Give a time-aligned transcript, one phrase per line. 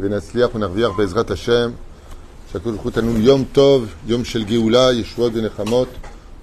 [0.00, 1.70] ונצליח ונרוויח בעזרת השם.
[2.52, 5.88] שהקדוש ברוך הוא תנו יום טוב, יום של גאולה, ישועות ונחמות,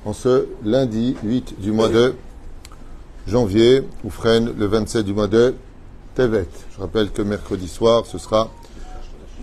[0.05, 2.13] en ce lundi 8 du mois de
[3.27, 5.55] janvier, ou freine le 27 du mois de
[6.13, 6.47] Tevet.
[6.75, 8.51] Je rappelle que mercredi soir, ce sera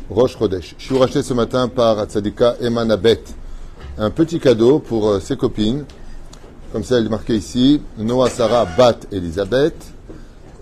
[0.09, 0.77] Rosh Chodesh.
[0.79, 3.25] Je suis racheté ce matin par Atzadika Emanabet.
[3.98, 5.84] Un petit cadeau pour euh, ses copines,
[6.73, 9.93] comme ça elle est marquée ici, Noah Sarah Bat Elisabeth,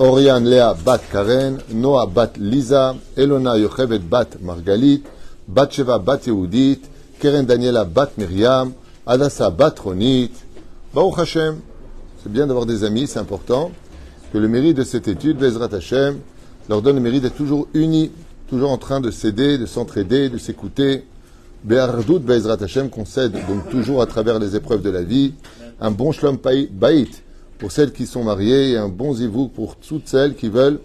[0.01, 5.03] Oriane Léa Bat Karen, Noah Bat Lisa, Elona Yochevet Bat Margalit,
[5.47, 6.81] Bat Sheva Bat Yehudit,
[7.19, 8.73] Keren Daniela Bat Miriam,
[9.07, 10.31] Adassa Bat Ronit,
[10.95, 11.57] Baruch Hashem.
[12.23, 13.73] C'est bien d'avoir des amis, c'est important.
[14.33, 16.17] Que le mérite de cette étude, Bezrat Hashem,
[16.71, 18.11] leur donne le mérite d'être toujours unis,
[18.49, 21.05] toujours en train de s'aider, de s'entraider, de s'écouter.
[21.65, 25.35] Be'ardout Bezrat Hashem concède donc toujours à travers les épreuves de la vie
[25.79, 26.39] un bon shlom
[26.71, 27.23] baït
[27.61, 30.81] pour celles qui sont mariées et un bon zivouk pour toutes celles qui veulent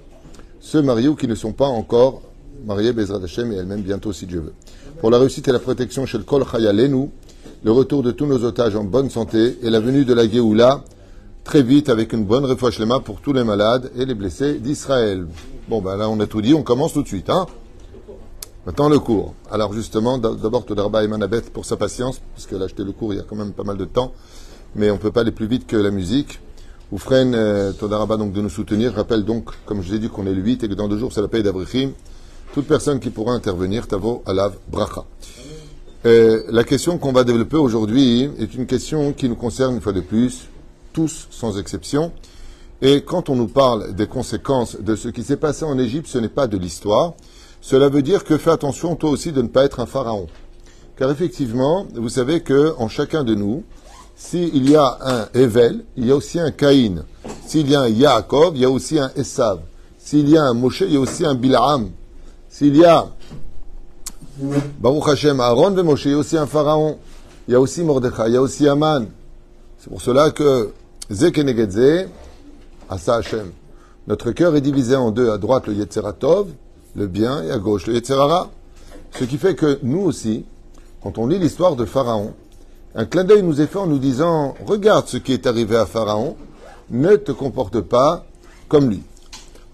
[0.59, 2.21] se marier ou qui ne sont pas encore
[2.65, 4.53] mariées, Bezrat Hashem, et elles-mêmes bientôt si Dieu veut.
[4.99, 7.09] Pour la réussite et la protection chez le Kol Chayalenu,
[7.63, 10.83] le retour de tous nos otages en bonne santé et la venue de la Géoula
[11.45, 15.27] très vite avec une bonne refouach pour tous les malades et les blessés d'Israël.
[15.69, 17.29] Bon, ben là on a tout dit, on commence tout de suite.
[17.29, 17.45] Hein
[18.65, 19.33] Maintenant le cours.
[19.49, 23.13] Alors justement, d'abord Todarba et Manabet pour sa patience, parce qu'elle a acheté le cours
[23.13, 24.11] il y a quand même pas mal de temps,
[24.75, 26.39] mais on ne peut pas aller plus vite que la musique.
[26.91, 28.93] Oufren euh, Todaraba donc de nous soutenir.
[28.93, 31.11] Rappelle donc, comme je l'ai dit, qu'on est le 8 et que dans deux jours
[31.11, 31.91] c'est la paix d'Abrichim.
[32.53, 35.03] Toute personne qui pourra intervenir, Tavo Alav Bracha.
[36.05, 39.93] Euh, la question qu'on va développer aujourd'hui est une question qui nous concerne une fois
[39.93, 40.47] de plus,
[40.93, 42.11] tous sans exception.
[42.81, 46.19] Et quand on nous parle des conséquences de ce qui s'est passé en Égypte, ce
[46.19, 47.15] n'est pas de l'histoire.
[47.61, 50.27] Cela veut dire que fais attention toi aussi de ne pas être un pharaon.
[50.97, 53.63] Car effectivement, vous savez que en chacun de nous,
[54.15, 57.03] s'il y a un Evel, il y a aussi un Caïn.
[57.45, 59.59] S'il y a un Yaakov, il y a aussi un Esav.
[59.97, 61.89] S'il y a un Moshe, il y a aussi un Bilaam.
[62.49, 63.07] S'il y a
[64.79, 66.97] Baruch Hashem, Aaron et Moshe, il y a aussi un Pharaon.
[67.47, 69.05] Il y a aussi Mordechai, il y a aussi Aman.
[69.77, 70.71] C'est pour cela que
[71.11, 72.07] Zekenegedze,
[72.89, 73.51] Asa Hashem.
[74.07, 75.29] Notre cœur est divisé en deux.
[75.31, 76.47] À droite, le Yetzeratov,
[76.95, 78.49] le bien, et à gauche, le Yetzerara.
[79.11, 80.45] Ce qui fait que nous aussi,
[81.01, 82.33] quand on lit l'histoire de Pharaon,
[82.97, 85.85] un clin d'œil nous est fait en nous disant Regarde ce qui est arrivé à
[85.85, 86.37] Pharaon,
[86.89, 88.25] ne te comporte pas
[88.69, 89.03] comme lui.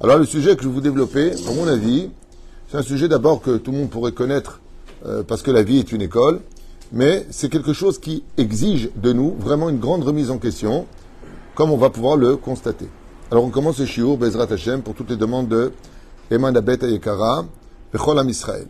[0.01, 2.09] Alors, le sujet que je vais vous développer, à mon avis,
[2.69, 4.59] c'est un sujet d'abord que tout le monde pourrait connaître
[5.05, 6.39] euh, parce que la vie est une école,
[6.91, 10.87] mais c'est quelque chose qui exige de nous vraiment une grande remise en question,
[11.53, 12.87] comme on va pouvoir le constater.
[13.29, 15.71] Alors, on commence ce shiur, Bezrat Hashem, pour toutes les demandes de
[16.31, 17.45] Eman Abet Ayekara,
[17.93, 18.65] Bechol Am Israël.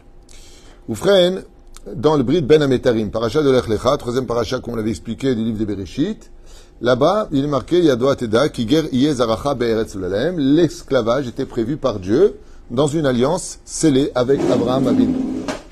[1.87, 5.57] Dans le Brit Ben Ametarim, paracha de l'Echlecha, troisième paracha qu'on l'avait expliqué du livre
[5.57, 6.31] de Bereshit,
[6.79, 8.83] là-bas, il est marqué Yado Teda, Kiger
[9.13, 9.95] Zaracha Be'eretz
[10.37, 12.35] L'esclavage était prévu par Dieu
[12.69, 15.07] dans une alliance scellée avec Abraham Abin.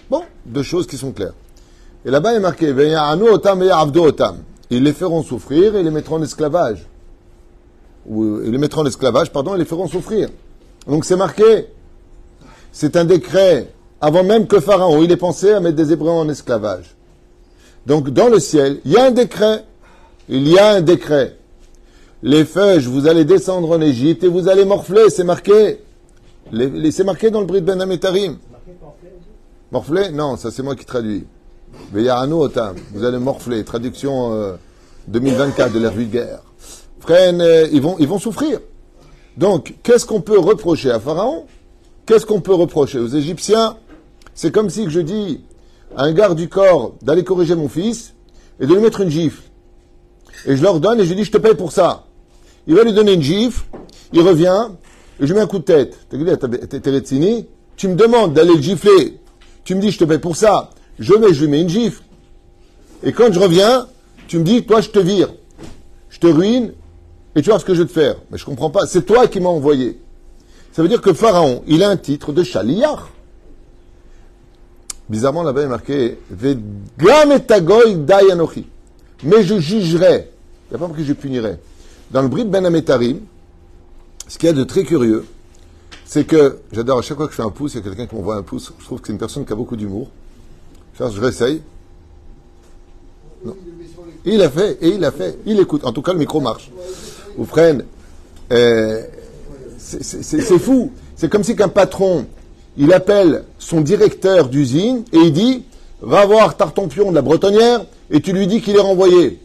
[0.09, 1.33] Bon, deux choses qui sont claires.
[2.05, 2.73] Et là-bas, il est marqué
[3.31, 4.37] Otam Otam.
[4.71, 6.87] Ils les feront souffrir et les mettront en esclavage.
[8.07, 10.29] Ou ils les mettront en esclavage, pardon, et les feront souffrir.
[10.87, 11.67] Donc c'est marqué.
[12.71, 16.27] C'est un décret avant même que Pharaon, il ait pensé à mettre des Hébreux en
[16.29, 16.95] esclavage.
[17.85, 19.63] Donc dans le ciel, il y a un décret.
[20.27, 21.37] Il y a un décret.
[22.21, 25.79] Les feuilles, vous allez descendre en Égypte et vous allez morfler, c'est marqué.
[26.91, 28.37] C'est marqué dans le Brit Ben Ametarim.
[29.71, 31.25] Morfler Non, ça c'est moi qui traduis.
[31.91, 33.63] Vous allez morfler.
[33.63, 34.57] Traduction
[35.07, 36.39] 2024 euh, de l'ère vulgaire.
[37.09, 38.59] Euh, ils, vont, ils vont souffrir.
[39.37, 41.45] Donc, qu'est-ce qu'on peut reprocher à Pharaon?
[42.05, 43.77] Qu'est-ce qu'on peut reprocher aux Égyptiens?
[44.41, 45.41] C'est comme si je dis
[45.97, 48.13] à un garde du corps d'aller corriger mon fils
[48.61, 49.41] et de lui mettre une gifle.
[50.45, 52.05] Et je leur donne et je lui dis, je te paye pour ça.
[52.65, 53.65] Il va lui donner une gifle,
[54.13, 54.69] il revient,
[55.19, 55.99] et je mets un coup de tête.
[56.09, 59.19] Tu me demandes d'aller le gifler.
[59.65, 60.69] Tu me dis, je te paye pour ça.
[60.99, 62.01] Je mets, je lui mets une gifle.
[63.03, 63.87] Et quand je reviens,
[64.29, 65.33] tu me dis, toi, je te vire.
[66.09, 66.71] Je te ruine,
[67.35, 68.15] et tu vois ce que je vais te faire.
[68.31, 68.87] Mais je comprends pas.
[68.87, 69.99] C'est toi qui m'as envoyé.
[70.71, 73.09] Ça veut dire que Pharaon, il a un titre de chaliar.
[75.09, 76.17] Bizarrement, là-bas, il est marqué
[79.23, 80.29] Mais je jugerai.
[80.69, 81.57] Il n'y a pas marqué je punirai.
[82.11, 83.21] Dans le Brit Ben Ametarim,
[84.27, 85.25] ce qu'il y a de très curieux,
[86.05, 88.05] c'est que, j'adore, à chaque fois que je fais un pouce, il y a quelqu'un
[88.05, 90.09] qui m'envoie un pouce, je trouve que c'est une personne qui a beaucoup d'humour.
[90.99, 91.61] Je réessaye.
[94.25, 95.85] Il a fait, et il a fait, il écoute.
[95.85, 96.71] En tout cas, le micro marche.
[97.37, 97.83] Vous prenez.
[98.51, 99.03] Euh,
[99.77, 100.91] c'est fou.
[101.15, 102.25] C'est comme si qu'un patron
[102.77, 105.63] il appelle son directeur d'usine et il dit
[106.01, 109.39] Va voir Tartampion de la Bretonnière et tu lui dis qu'il est renvoyé.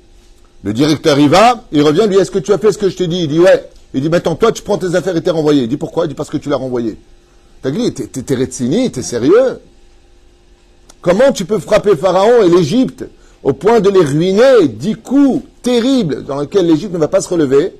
[0.62, 2.96] Le directeur y va, il revient, lui Est-ce que tu as fait ce que je
[2.96, 3.22] t'ai dit?
[3.22, 3.68] Il dit Ouais.
[3.92, 5.62] Il dit Maintenant, toi, tu prends tes affaires et t'es renvoyé.
[5.62, 6.04] Il dit Pourquoi?
[6.04, 6.96] Il dit Parce que tu l'as renvoyé.
[7.62, 9.58] T'as dit, t'es, t'es t'es sérieux
[11.00, 13.06] Comment tu peux frapper Pharaon et l'Égypte
[13.42, 17.28] au point de les ruiner, dix coups terribles dans lesquels l'Égypte ne va pas se
[17.28, 17.74] relever,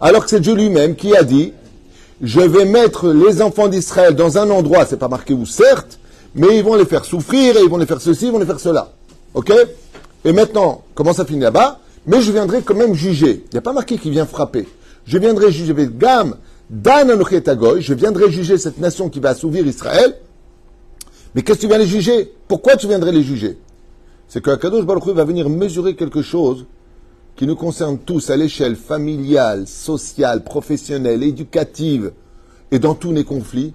[0.00, 1.52] alors que c'est Dieu lui-même qui a dit,
[2.22, 5.98] je vais mettre les enfants d'Israël dans un endroit, c'est pas marqué où certes,
[6.34, 8.46] mais ils vont les faire souffrir et ils vont les faire ceci, ils vont les
[8.46, 8.92] faire cela.
[9.34, 9.52] Ok?
[10.24, 11.80] Et maintenant, comment ça finit là-bas?
[12.06, 13.44] Mais je viendrai quand même juger.
[13.46, 14.68] Il n'y a pas marqué qu'il vient frapper.
[15.06, 16.36] Je viendrai juger Gam,
[16.70, 20.16] Dan je viendrai juger cette nation qui va assouvir Israël.
[21.34, 22.32] Mais qu'est-ce que tu viens les juger?
[22.48, 23.58] Pourquoi tu viendrais les juger?
[24.28, 26.64] C'est que Kadosh Baruch va venir mesurer quelque chose
[27.36, 32.12] qui nous concerne tous à l'échelle familiale, sociale, professionnelle, éducative
[32.70, 33.74] et dans tous les conflits.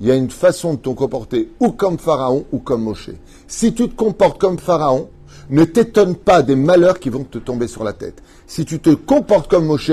[0.00, 3.10] Il y a une façon de te comporter ou comme Pharaon ou comme Moshe.
[3.48, 5.08] Si tu te comportes comme Pharaon,
[5.50, 8.22] ne t'étonne pas des malheurs qui vont te tomber sur la tête.
[8.46, 9.90] Si tu te comportes comme Moshe,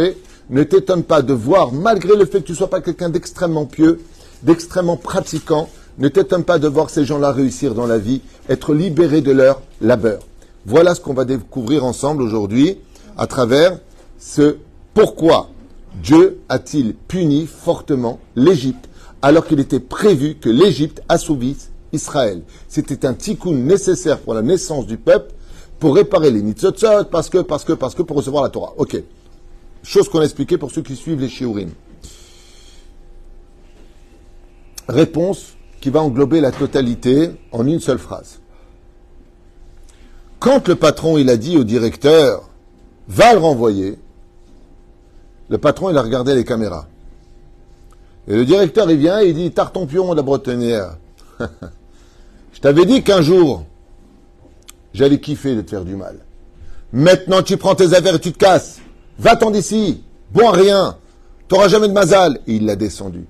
[0.49, 3.65] ne t'étonne pas de voir, malgré le fait que tu ne sois pas quelqu'un d'extrêmement
[3.65, 3.99] pieux,
[4.43, 9.21] d'extrêmement pratiquant, ne t'étonne pas de voir ces gens-là réussir dans la vie, être libérés
[9.21, 10.19] de leur labeur.
[10.67, 12.77] Voilà ce qu'on va découvrir ensemble aujourd'hui
[13.17, 13.79] à travers
[14.19, 14.57] ce
[14.93, 15.49] pourquoi
[16.03, 18.89] Dieu a-t-il puni fortement l'Égypte
[19.21, 22.41] alors qu'il était prévu que l'Égypte assouvisse Israël.
[22.67, 25.31] C'était un tikkun nécessaire pour la naissance du peuple
[25.79, 28.73] pour réparer les nitzotzot, parce que, parce que, parce que, pour recevoir la Torah.
[28.75, 29.01] Ok.
[29.83, 31.69] Chose qu'on a expliqué pour ceux qui suivent les shiurim.
[34.89, 38.41] Réponse qui va englober la totalité en une seule phrase.
[40.39, 42.49] Quand le patron il a dit au directeur
[43.07, 43.97] va le renvoyer,
[45.49, 46.87] le patron il a regardé les caméras.
[48.27, 50.97] Et le directeur il vient et il dit Tarton pion la bretonnière.
[52.53, 53.65] Je t'avais dit qu'un jour
[54.93, 56.19] j'allais kiffer de te faire du mal.
[56.91, 58.79] Maintenant tu prends tes affaires et tu te casses.
[59.19, 60.03] Va-t'en d'ici.
[60.31, 60.97] Bon rien.
[61.47, 62.39] T'auras jamais de mazal.
[62.47, 63.25] Et il l'a descendu.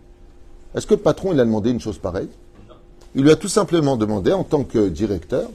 [0.75, 2.29] Est-ce que le patron, il a demandé une chose pareille?
[3.15, 5.49] Il lui a tout simplement demandé, en tant que directeur,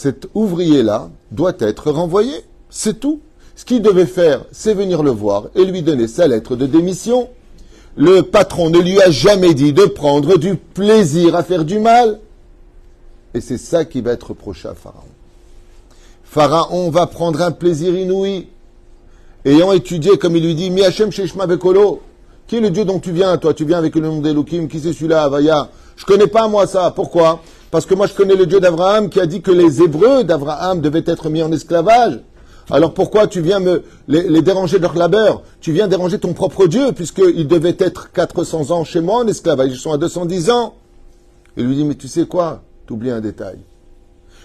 [0.00, 2.32] cet ouvrier-là doit être renvoyé.
[2.70, 3.20] C'est tout.
[3.54, 7.28] Ce qu'il devait faire, c'est venir le voir et lui donner sa lettre de démission.
[7.96, 12.18] Le patron ne lui a jamais dit de prendre du plaisir à faire du mal.
[13.34, 15.04] Et c'est ça qui va être reproché à Pharaon.
[16.24, 18.48] Pharaon va prendre un plaisir inouï.
[19.44, 22.00] Ayant étudié, comme il lui dit, Mi Hashem Sheshma Bekolo,
[22.46, 24.66] qui est le Dieu dont tu viens, toi Tu viens avec le nom d'Elohim.
[24.66, 26.90] Qui c'est celui-là, Avaya Je connais pas, moi, ça.
[26.90, 27.42] Pourquoi?
[27.70, 30.80] Parce que moi, je connais le Dieu d'Abraham qui a dit que les Hébreux d'Abraham
[30.80, 32.20] devaient être mis en esclavage.
[32.70, 35.42] Alors pourquoi tu viens me les, déranger de leur labeur?
[35.60, 39.70] Tu viens déranger ton propre Dieu, puisqu'ils devaient être 400 ans chez moi en esclavage.
[39.72, 40.74] Ils sont à 210 ans.
[41.56, 42.62] Il lui dit, mais tu sais quoi?
[42.86, 43.58] Tu oublies un détail.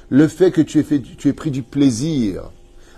[0.10, 2.52] Le fait que tu aies, tu aies pris du plaisir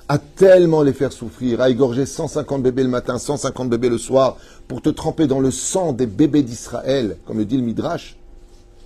[0.09, 4.37] à tellement les faire souffrir, à égorger 150 bébés le matin, 150 bébés le soir,
[4.67, 8.17] pour te tremper dans le sang des bébés d'Israël, comme le dit le Midrash,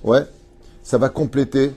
[0.03, 0.25] ouais,
[0.83, 1.71] ça va compléter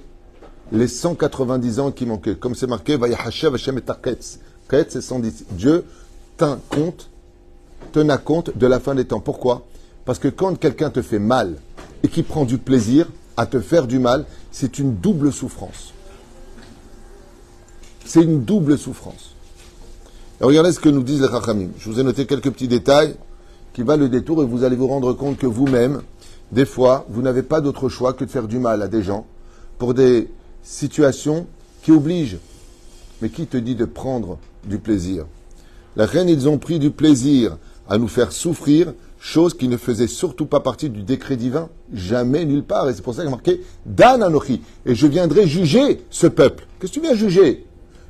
[0.72, 2.36] les 190 ans qui manquaient.
[2.36, 5.44] Comme c'est marqué, et c'est 110.
[5.52, 5.84] Dieu
[6.36, 7.10] tint compte,
[7.92, 9.20] tenait compte de la fin des temps.
[9.20, 9.66] Pourquoi?
[10.04, 11.56] Parce que quand quelqu'un te fait mal
[12.02, 15.92] et qui prend du plaisir à te faire du mal, c'est une double souffrance.
[18.04, 19.34] C'est une double souffrance
[20.40, 21.68] regardez ce que nous disent les Chachamim.
[21.78, 23.14] Je vous ai noté quelques petits détails
[23.72, 26.02] qui valent le détour et vous allez vous rendre compte que vous-même,
[26.52, 29.26] des fois, vous n'avez pas d'autre choix que de faire du mal à des gens
[29.78, 30.28] pour des
[30.62, 31.46] situations
[31.82, 32.38] qui obligent.
[33.22, 35.24] Mais qui te dit de prendre du plaisir
[35.96, 37.56] La reine, ils ont pris du plaisir
[37.88, 42.44] à nous faire souffrir, chose qui ne faisait surtout pas partie du décret divin, jamais
[42.44, 42.88] nulle part.
[42.88, 44.62] Et c'est pour ça qu'il a marqué Dan Anochi.
[44.84, 46.66] Et je viendrai juger ce peuple.
[46.78, 47.64] Qu'est-ce que tu viens juger?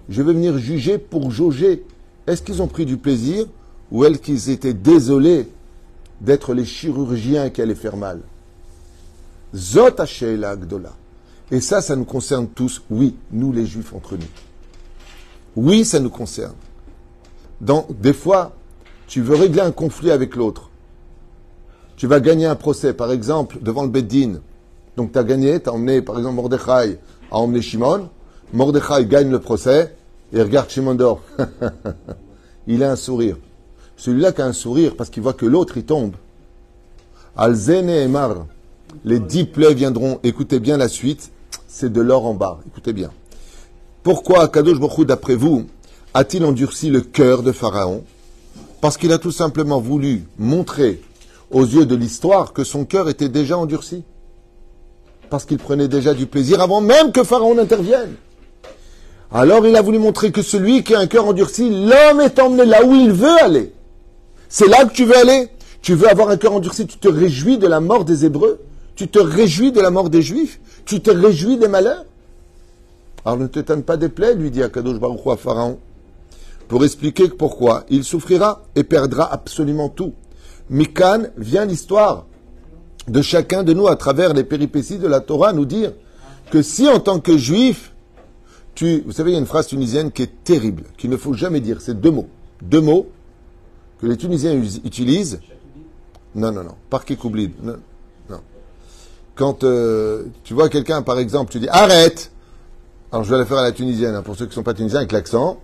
[0.08, 1.84] Je vais venir juger pour jauger
[2.26, 3.46] est-ce qu'ils ont pris du plaisir
[3.90, 5.46] ou est-ce qu'ils étaient désolés
[6.24, 8.20] d'être les chirurgiens qui allaient faire mal
[9.54, 10.92] Zot Agdola.
[11.50, 14.26] Et ça, ça nous concerne tous, oui, nous les juifs entre nous.
[15.56, 16.54] Oui, ça nous concerne.
[17.60, 18.52] Dans, des fois,
[19.06, 20.70] tu veux régler un conflit avec l'autre.
[21.96, 24.40] Tu vas gagner un procès, par exemple, devant le Beddin.
[24.96, 26.98] Donc tu as gagné, tu as emmené, par exemple, Mordechai
[27.30, 28.08] a emmené Shimon.
[28.52, 29.94] Mordechai gagne le procès.
[30.32, 31.20] Et regarde Shimon d'or.
[32.66, 33.36] il a un sourire.
[33.96, 36.14] Celui-là qui a un sourire parce qu'il voit que l'autre il tombe.
[37.36, 38.46] Alzene et Mar.
[39.04, 40.20] Les dix plaies viendront.
[40.22, 41.30] Écoutez bien la suite.
[41.66, 42.60] C'est de l'or en bas.
[42.66, 43.10] Écoutez bien.
[44.04, 45.66] Pourquoi Kadosh Baruch d'après vous,
[46.12, 48.04] a-t-il endurci le cœur de Pharaon?
[48.80, 51.00] Parce qu'il a tout simplement voulu montrer
[51.50, 54.04] aux yeux de l'histoire que son cœur était déjà endurci.
[55.30, 58.14] Parce qu'il prenait déjà du plaisir avant même que Pharaon n'intervienne.
[59.32, 62.64] Alors il a voulu montrer que celui qui a un cœur endurci, l'homme est emmené
[62.64, 63.73] là où il veut aller.
[64.56, 65.48] C'est là que tu veux aller.
[65.82, 68.60] Tu veux avoir un cœur endurci, tu te réjouis de la mort des Hébreux.
[68.94, 70.60] Tu te réjouis de la mort des Juifs.
[70.84, 72.04] Tu te réjouis des malheurs.
[73.24, 75.80] Alors ne t'étonne pas des plaies, lui dit Akadosh Baruch à Pharaon,
[76.68, 80.12] pour expliquer pourquoi il souffrira et perdra absolument tout.
[80.70, 82.24] Mikan vient l'histoire
[83.08, 85.94] de chacun de nous à travers les péripéties de la Torah nous dire
[86.52, 87.92] que si en tant que juif,
[88.76, 91.32] tu, vous savez, il y a une phrase tunisienne qui est terrible, qu'il ne faut
[91.32, 92.28] jamais dire, c'est deux mots.
[92.62, 93.08] Deux mots
[94.06, 95.40] les Tunisiens utilisent.
[96.34, 97.04] Non, non, non, par
[97.62, 97.76] Non,
[98.28, 98.40] non.
[99.36, 102.30] Quand euh, tu vois quelqu'un, par exemple, tu dis arrête.
[103.12, 104.74] Alors je vais la faire à la tunisienne, hein, pour ceux qui ne sont pas
[104.74, 105.60] tunisiens, avec l'accent.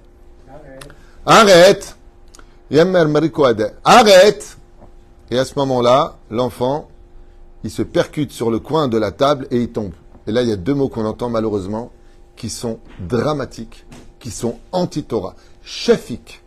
[0.49, 0.87] Arrête.
[1.27, 1.97] Arrête.
[3.85, 4.57] Arrête.
[5.33, 6.89] Et à ce moment-là, l'enfant,
[7.65, 9.93] il se percute sur le coin de la table et il tombe.
[10.27, 11.91] Et là, il y a deux mots qu'on entend malheureusement
[12.37, 13.85] qui sont dramatiques,
[14.19, 15.35] qui sont anti-Torah.
[15.63, 16.43] Shafik.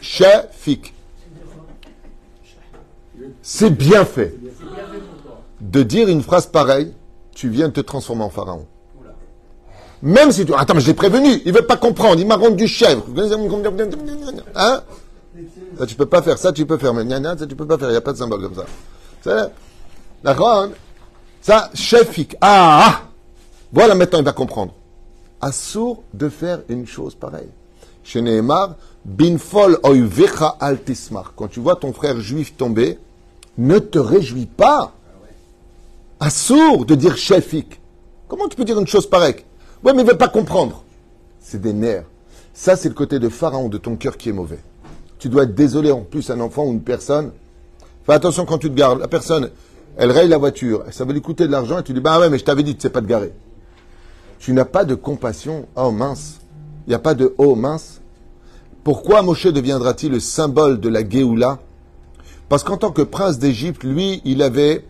[0.00, 0.94] Shafik.
[3.42, 4.34] C'est bien fait.
[5.60, 6.92] De dire une phrase pareille,
[7.34, 8.66] tu viens de te transformer en pharaon.
[10.02, 10.54] Même si tu...
[10.54, 13.04] Attends, mais je l'ai prévenu, il ne veut pas comprendre, il m'a rendu chèvre.
[14.54, 14.82] Hein?
[15.78, 16.94] Ça, tu peux pas faire, ça, tu peux faire.
[16.94, 18.64] Mais ça, tu peux pas faire, il n'y a pas de symbole comme
[19.24, 19.50] ça.
[20.22, 20.68] D'accord
[21.40, 22.36] Ça, chefik.
[22.40, 23.02] Ah, ah
[23.72, 24.72] Voilà, maintenant, il va comprendre.
[25.40, 27.50] Assour de faire une chose pareille.
[28.02, 31.32] Chez Nehemar, binfol oivecha altismar.
[31.36, 32.98] Quand tu vois ton frère juif tomber,
[33.58, 34.92] ne te réjouis pas.
[36.20, 37.80] Assour de dire chefik.
[38.28, 39.44] Comment tu peux dire une chose pareille?
[39.84, 40.84] Oui, mais il ne veut pas comprendre.
[41.40, 42.04] C'est des nerfs.
[42.54, 44.58] Ça, c'est le côté de pharaon de ton cœur qui est mauvais.
[45.18, 47.32] Tu dois être désolé en plus, un enfant ou une personne.
[48.04, 49.00] Fais attention quand tu te gardes.
[49.00, 49.50] La personne,
[49.96, 52.30] elle raye la voiture, ça va lui coûter de l'argent, et tu dis, bah ouais,
[52.30, 53.32] mais je t'avais dit, tu sais pas de garer.
[54.38, 55.66] Tu n'as pas de compassion.
[55.76, 56.40] Oh mince.
[56.86, 58.00] Il n'y a pas de oh mince.
[58.84, 61.58] Pourquoi Moshe deviendra-t-il le symbole de la Géoula?
[62.48, 64.84] Parce qu'en tant que prince d'Égypte, lui, il avait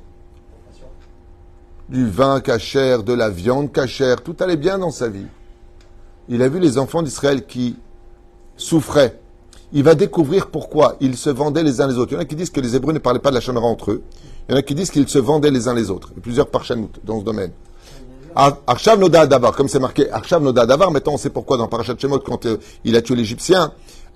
[1.89, 5.27] du vin cachère, de la viande cachère, tout allait bien dans sa vie.
[6.29, 7.77] Il a vu les enfants d'Israël qui
[8.57, 9.19] souffraient.
[9.73, 12.13] Il va découvrir pourquoi ils se vendaient les uns les autres.
[12.13, 13.67] Il y en a qui disent que les Hébreux ne parlaient pas de la chanera
[13.67, 14.03] entre eux.
[14.49, 16.13] Il y en a qui disent qu'ils se vendaient les uns les autres.
[16.17, 17.51] A plusieurs parchanout dans ce domaine.
[18.35, 21.97] Arshav Noda Davar, comme c'est marqué Arshav Noda Davar, maintenant on sait pourquoi dans Parashat
[21.99, 23.73] Shemot, quand euh, il a tué l'Égyptien,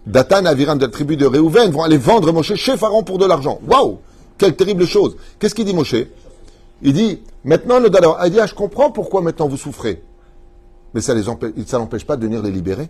[0.06, 3.26] Datan, Aviram de la tribu de Réhouven vont aller vendre Moshe chez Pharaon pour de
[3.26, 3.60] l'argent.
[3.66, 3.98] Waouh
[4.36, 5.94] Quelle terrible chose Qu'est-ce qu'il dit Moshe?
[6.82, 10.02] Il dit, maintenant Noda Davar, il dit, ah, je comprends pourquoi maintenant vous souffrez.
[10.94, 12.88] Mais ça ne l'empêche pas de venir les libérer.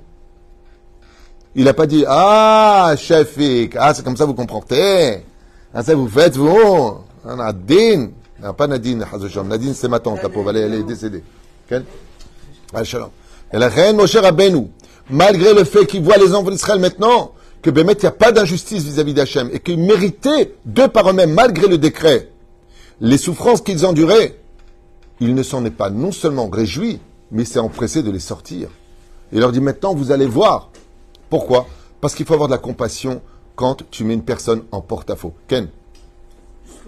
[1.54, 3.38] Il n'a pas dit, ah, chef,
[3.78, 5.24] ah, c'est comme ça vous comprenez.
[5.74, 6.96] Ah, ça vous faites, vous.
[7.24, 8.12] Nadine,
[8.56, 9.04] pas Nadine,
[9.44, 11.22] Nadine c'est ma tante, la pauvre, elle, est décédée.
[11.70, 14.68] Et la reine Moshe Rabbeinu,
[15.10, 17.32] malgré le fait qu'il voit les enfants d'Israël maintenant,
[17.62, 21.32] que Bémet, il n'y a pas d'injustice vis-à-vis d'Hachem, et qu'ils méritaient, de par eux-mêmes,
[21.32, 22.30] malgré le décret,
[23.00, 24.38] les souffrances qu'ils enduraient,
[25.20, 28.68] il ne s'en est pas non seulement réjoui, mais s'est empressé de les sortir.
[29.32, 30.70] Il leur dit maintenant, vous allez voir.
[31.30, 31.66] Pourquoi?
[32.00, 33.22] Parce qu'il faut avoir de la compassion
[33.54, 35.32] quand tu mets une personne en porte-à-faux.
[35.46, 35.68] Ken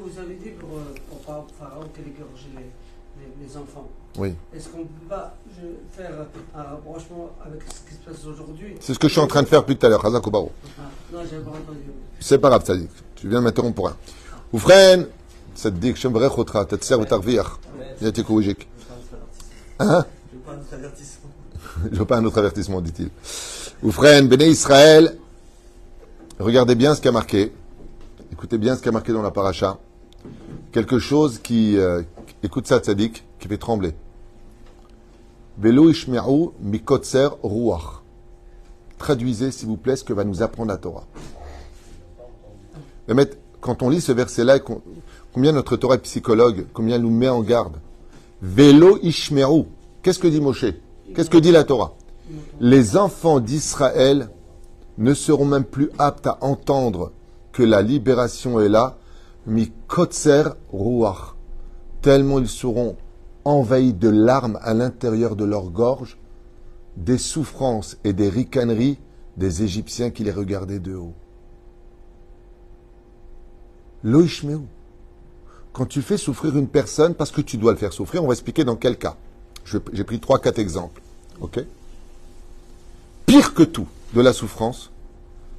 [0.04, 1.20] vous avez dit pour, euh, pour
[1.58, 3.88] Pharaon qu'elle les, les, enfants?
[4.18, 4.34] Oui.
[4.54, 5.34] Est-ce qu'on ne peut pas
[5.92, 9.26] faire un rapprochement avec ce qui se passe aujourd'hui C'est ce que je suis en
[9.26, 10.52] train de faire depuis tout à l'heure, Hazak Obaro.
[10.78, 11.18] Ah.
[12.20, 12.90] C'est pas grave, Tzadik.
[13.14, 13.96] Tu viens de m'interrompre pour un.
[14.52, 15.06] Oufren,
[15.54, 17.58] Tzadik, Shembrech Otra, Tetser Vetarviach.
[18.00, 18.68] Il a été écologique.
[19.78, 21.30] Hein Je veux pas un autre avertissement.
[21.92, 23.10] Je veux pas un autre avertissement, dit-il.
[23.82, 25.16] Oufren, Béné Israël,
[26.38, 27.52] regardez bien ce qui a marqué.
[28.32, 29.78] Écoutez bien ce qui a marqué dans la paracha.
[30.72, 32.02] Quelque chose qui, euh,
[32.42, 33.94] écoute ça, tzaddik, qui fait trembler.
[35.58, 38.02] Velo ishme'u mikotser ruach.
[38.98, 41.06] Traduisez, s'il vous plaît, ce que va nous apprendre la Torah.
[43.60, 44.58] Quand on lit ce verset-là,
[45.32, 47.76] combien notre Torah est psychologue, combien elle nous met en garde?
[48.42, 49.64] Velo ishme'u.
[50.02, 50.66] Qu'est-ce que dit Moshe?
[51.14, 51.94] Qu'est-ce que dit la Torah?
[52.60, 54.28] Les enfants d'Israël
[54.98, 57.12] ne seront même plus aptes à entendre
[57.52, 58.96] que la libération est là,
[59.46, 61.34] mi kotser ruach,
[62.00, 62.96] tellement ils seront
[63.44, 66.18] envahis de larmes à l'intérieur de leur gorge,
[66.96, 68.98] des souffrances et des ricaneries
[69.36, 71.14] des Égyptiens qui les regardaient de haut.
[74.04, 74.60] Loishmeu.
[75.72, 78.34] Quand tu fais souffrir une personne parce que tu dois le faire souffrir, on va
[78.34, 79.16] expliquer dans quel cas.
[79.64, 81.02] J'ai pris trois, quatre exemples.
[83.26, 84.92] Pire que tout de la souffrance,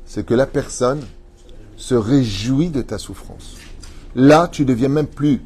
[0.05, 1.01] c'est que la personne
[1.75, 3.55] se réjouit de ta souffrance.
[4.15, 5.41] Là, tu deviens même plus,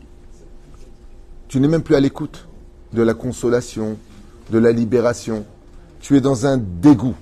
[1.50, 2.48] tu n'es même plus à l'écoute
[2.94, 3.98] de la consolation,
[4.51, 5.46] de la libération.
[6.00, 7.15] Tu es dans un dégoût.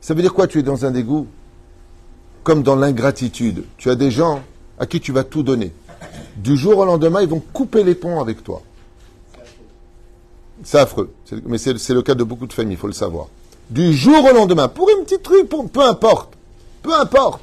[0.00, 1.26] Ça veut dire quoi, tu es dans un dégoût?
[2.42, 3.64] Comme dans l'ingratitude.
[3.78, 4.42] Tu as des gens
[4.78, 5.72] à qui tu vas tout donner.
[6.36, 8.62] Du jour au lendemain, ils vont couper les ponts avec toi.
[10.64, 11.12] C'est affreux.
[11.46, 13.28] Mais c'est le cas de beaucoup de familles, il faut le savoir.
[13.68, 16.34] Du jour au lendemain, pour une petite truc, peu importe.
[16.82, 17.42] Peu importe.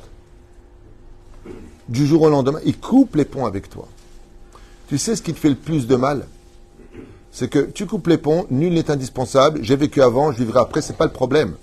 [1.87, 3.87] Du jour au lendemain, ils coupent les ponts avec toi.
[4.87, 6.25] Tu sais ce qui te fait le plus de mal?
[7.31, 10.81] C'est que tu coupes les ponts, nul n'est indispensable, j'ai vécu avant, je vivrai après,
[10.81, 11.55] c'est pas le problème.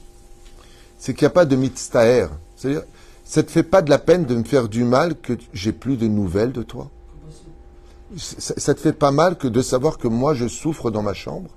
[0.99, 2.29] C'est qu'il n'y a pas de mitztaher.
[2.55, 2.83] C'est-à-dire,
[3.25, 5.73] ça ne te fait pas de la peine de me faire du mal que j'ai
[5.73, 6.91] plus de nouvelles de toi?
[8.17, 11.15] Ça, ça te fait pas mal que de savoir que moi je souffre dans ma
[11.15, 11.51] chambre,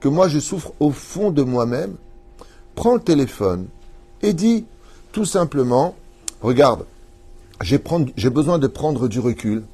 [0.00, 1.96] que moi je souffre au fond de moi-même?
[2.74, 3.66] Prends le téléphone
[4.22, 4.66] et dis
[5.10, 5.96] tout simplement,
[6.42, 6.84] regarde,
[7.62, 9.64] j'ai besoin de prendre du recul.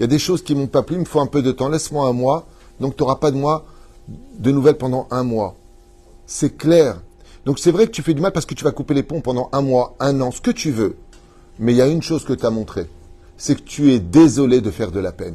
[0.00, 1.52] Il y a des choses qui m'ont pas plu, il me faut un peu de
[1.52, 2.48] temps, laisse-moi un mois,
[2.80, 3.64] donc tu n'auras pas de moi
[4.08, 5.54] de nouvelles pendant un mois.
[6.26, 7.00] C'est clair.
[7.44, 9.20] Donc c'est vrai que tu fais du mal parce que tu vas couper les ponts
[9.20, 10.96] pendant un mois, un an, ce que tu veux.
[11.60, 12.88] Mais il y a une chose que tu as montré
[13.40, 15.34] c'est que tu es désolé de faire de la peine.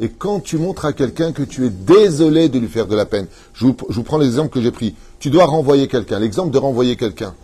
[0.00, 3.06] Et quand tu montres à quelqu'un que tu es désolé de lui faire de la
[3.06, 4.94] peine, je vous, prends l'exemple que j'ai pris.
[5.18, 6.20] Tu dois renvoyer quelqu'un.
[6.20, 7.34] L'exemple de renvoyer quelqu'un.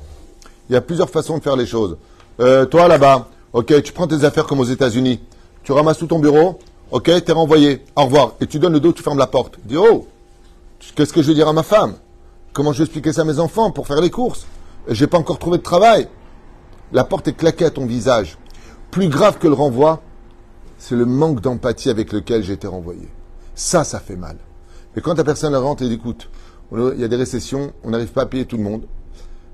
[0.71, 1.97] Il y a plusieurs façons de faire les choses.
[2.39, 5.19] Euh, toi là-bas, ok, tu prends tes affaires comme aux États-Unis.
[5.65, 6.59] Tu ramasses tout ton bureau,
[6.91, 7.85] ok, t'es renvoyé.
[7.97, 8.35] Au revoir.
[8.41, 9.59] Et tu donnes le dos, tu fermes la porte.
[9.65, 10.07] Dis oh,
[10.95, 11.95] qu'est-ce que je vais dire à ma femme?
[12.53, 14.47] Comment je vais expliquer ça à mes enfants pour faire les courses?
[14.89, 16.09] J'ai pas encore trouvé de travail.
[16.93, 18.39] La porte est claquée à ton visage
[18.95, 20.03] plus grave que le renvoi,
[20.79, 23.09] c'est le manque d'empathie avec lequel j'ai été renvoyé.
[23.57, 24.37] Ça, ça fait mal.
[24.95, 26.31] Mais quand la personne rentre et dit, écoute,
[26.71, 28.87] il y a des récessions, on n'arrive pas à payer tout le monde.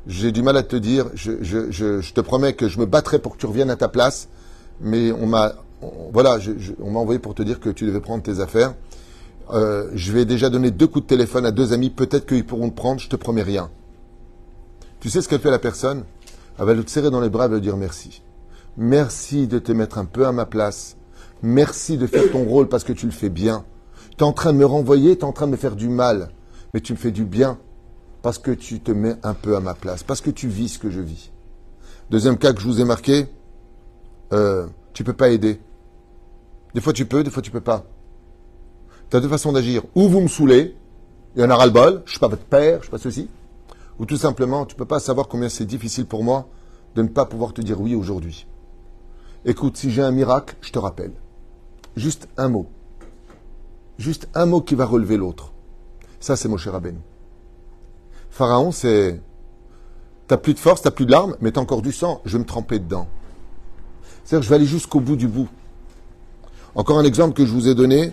[0.06, 3.38] J'ai du mal à te dire, je, te promets que je me battrai pour que
[3.38, 4.28] tu reviennes à ta place,
[4.78, 5.54] mais on m'a,
[6.12, 6.38] voilà,
[6.80, 8.74] on m'a envoyé pour te dire que tu devais prendre tes affaires.
[9.52, 12.70] Euh, je vais déjà donner deux coups de téléphone à deux amis, peut-être qu'ils pourront
[12.70, 13.70] te prendre, je te promets rien.
[15.00, 16.04] Tu sais ce qu'elle fait la personne?
[16.58, 18.22] Elle va le serrer dans les bras et va lui dire merci.
[18.76, 20.96] Merci de te mettre un peu à ma place.
[21.42, 23.64] Merci de faire ton rôle parce que tu le fais bien.
[24.10, 25.88] Tu es en train de me renvoyer, tu es en train de me faire du
[25.88, 26.30] mal.
[26.74, 27.58] Mais tu me fais du bien
[28.22, 30.78] parce que tu te mets un peu à ma place, parce que tu vis ce
[30.78, 31.30] que je vis.
[32.10, 33.26] Deuxième cas que je vous ai marqué,
[34.32, 35.60] euh, tu peux pas aider.
[36.74, 37.84] Des fois tu peux, des fois tu peux pas.
[39.10, 39.82] Tu as deux façons d'agir.
[39.94, 40.76] Ou vous me saoulez,
[41.36, 43.28] il y en a ras-le-bol, je suis pas votre père, je suis pas ceci.
[43.98, 46.48] Ou tout simplement, tu peux pas savoir combien c'est difficile pour moi
[46.94, 48.46] de ne pas pouvoir te dire oui aujourd'hui.
[49.44, 51.12] Écoute, si j'ai un miracle, je te rappelle.
[51.96, 52.66] Juste un mot.
[53.98, 55.52] Juste un mot qui va relever l'autre.
[56.20, 56.98] Ça, c'est cher Rabbeinu.
[58.30, 59.20] Pharaon, c'est.
[60.26, 62.20] T'as plus de force, t'as plus de larmes, mais t'as encore du sang.
[62.24, 63.08] Je vais me tremper dedans.
[64.24, 65.48] C'est-à-dire, je vais aller jusqu'au bout du bout.
[66.74, 68.12] Encore un exemple que je vous ai donné.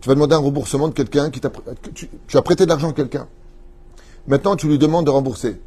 [0.00, 1.50] Tu vas demander un remboursement de quelqu'un qui t'a.
[1.94, 3.26] Tu, as prêté de l'argent à quelqu'un.
[4.26, 5.60] Maintenant, tu lui demandes de rembourser.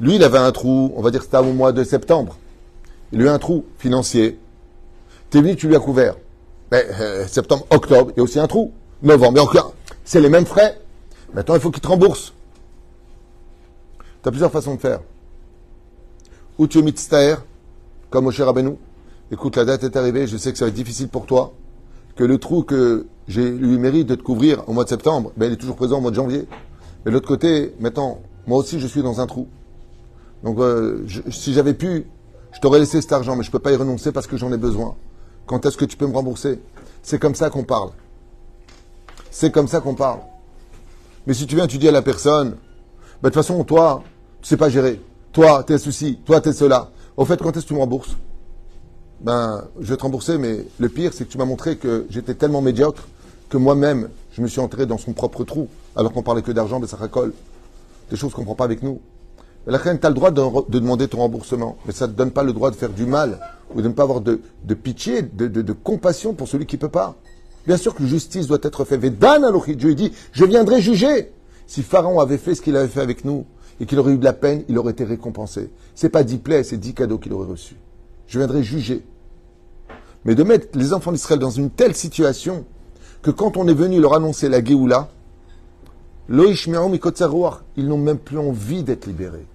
[0.00, 2.38] Lui, il avait un trou, on va dire c'était au mois de septembre.
[3.12, 4.38] Il lui a un trou financier.
[5.30, 6.16] T'es venu, tu lui as couvert.
[6.70, 8.72] Mais, euh, septembre, octobre, il y a aussi un trou.
[9.02, 10.80] Novembre, mais encore, c'est les mêmes frais.
[11.34, 12.32] Maintenant, il faut qu'il te rembourse.
[14.22, 15.00] Tu as plusieurs façons de faire.
[16.58, 17.36] Ou tu es mitztaer,
[18.10, 18.76] comme cher Rabbeinu?
[19.34, 21.54] Écoute, la date est arrivée, je sais que ça va être difficile pour toi.
[22.14, 25.46] Que le trou que j'ai lui mérite de te couvrir au mois de septembre, ben,
[25.46, 26.46] il est toujours présent au mois de janvier.
[27.04, 29.48] Mais de l'autre côté, maintenant, moi aussi, je suis dans un trou.
[30.44, 32.06] Donc, euh, si j'avais pu
[32.52, 34.52] je t'aurais laissé cet argent, mais je ne peux pas y renoncer parce que j'en
[34.52, 34.94] ai besoin.
[35.46, 36.60] Quand est-ce que tu peux me rembourser?
[37.02, 37.90] C'est comme ça qu'on parle.
[39.32, 40.20] C'est comme ça qu'on parle.
[41.26, 42.50] Mais si tu viens, tu dis à la personne,
[43.20, 44.04] bah, de toute façon, toi,
[44.40, 45.00] tu sais pas gérer.
[45.32, 46.20] Toi, tes soucis.
[46.24, 46.92] Toi, t'es cela.
[47.16, 48.16] Au fait, quand est-ce que tu me rembourses?
[49.20, 52.34] Ben, je vais te rembourser, mais le pire, c'est que tu m'as montré que j'étais
[52.34, 53.04] tellement médiocre
[53.48, 56.80] que moi-même, je me suis enterré dans son propre trou, alors qu'on parlait que d'argent,
[56.80, 57.32] mais ça racole.
[58.10, 59.00] Des choses qu'on ne prend pas avec nous.
[59.66, 62.32] La reine, tu as le droit de, demander ton remboursement, mais ça ne te donne
[62.32, 63.38] pas le droit de faire du mal
[63.74, 64.40] ou de ne pas avoir de,
[64.74, 67.16] pitié, de, compassion pour celui qui ne peut pas.
[67.66, 69.00] Bien sûr que justice doit être faite.
[69.00, 71.30] Vedan Dieu dit, je viendrai juger.
[71.66, 73.46] Si Pharaon avait fait ce qu'il avait fait avec nous
[73.80, 75.70] et qu'il aurait eu de la peine, il aurait été récompensé.
[75.94, 77.76] C'est pas dix plaies, c'est dix cadeaux qu'il aurait reçus.
[78.26, 79.04] Je viendrai juger.
[80.24, 82.64] Mais de mettre les enfants d'Israël dans une telle situation
[83.22, 85.08] que quand on est venu leur annoncer la Géoula,
[86.28, 89.46] ils n'ont même plus envie d'être libérés.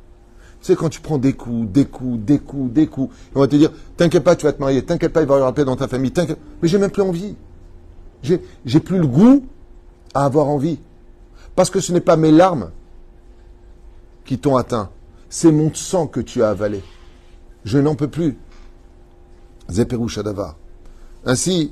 [0.61, 3.47] Tu sais, quand tu prends des coups, des coups, des coups, des coups, on va
[3.47, 5.63] te dire, t'inquiète pas, tu vas te marier, t'inquiète pas, il va y avoir paix
[5.63, 6.37] dans ta famille, t'inquiète.
[6.61, 7.35] Mais j'ai même plus envie.
[8.21, 9.45] J'ai, j'ai plus le goût
[10.13, 10.79] à avoir envie.
[11.55, 12.71] Parce que ce n'est pas mes larmes
[14.25, 14.89] qui t'ont atteint.
[15.29, 16.83] C'est mon sang que tu as avalé.
[17.63, 18.37] Je n'en peux plus.
[19.69, 20.55] Zeperou Shadavar.
[21.25, 21.71] Ainsi,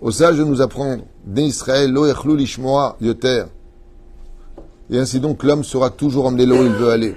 [0.00, 3.44] au sage nous apprendre, d'Israël, lo lishmoa yoter.
[4.90, 7.14] Et ainsi donc, l'homme sera toujours emmené là où il veut aller.